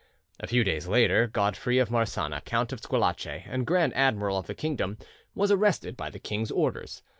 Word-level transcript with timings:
A 0.39 0.47
few 0.47 0.63
days 0.63 0.87
later, 0.87 1.27
Godfrey 1.27 1.77
of 1.77 1.89
Marsana, 1.91 2.43
Count 2.43 2.73
of 2.73 2.81
Squillace 2.81 3.43
and 3.45 3.67
grand 3.67 3.93
admiral 3.93 4.39
of 4.39 4.47
the 4.47 4.55
kingdom, 4.55 4.97
was 5.35 5.51
arrested 5.51 5.95
by 5.95 6.09
the 6.09 6.17
king's 6.17 6.49
orders. 6.49 7.03